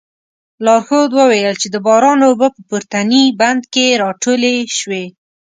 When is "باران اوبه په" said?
1.87-2.61